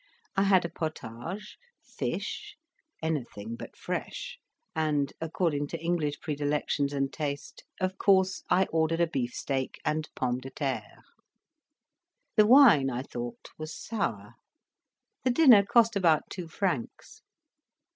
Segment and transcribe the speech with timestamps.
[0.35, 2.55] I had a potage, fish
[3.03, 4.39] anything but fresh,
[4.75, 10.09] and, according to English predilections and taste, of course I ordered a beef steak and
[10.15, 11.03] pommes de terre.
[12.35, 14.33] The wine, I thought, was sour.
[15.23, 17.21] The dinner cost about two francs.